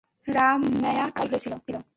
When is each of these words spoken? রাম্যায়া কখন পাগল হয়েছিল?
রাম্যায়া 0.27 1.05
কখন 1.07 1.15
পাগল 1.17 1.31
হয়েছিল? 1.31 1.53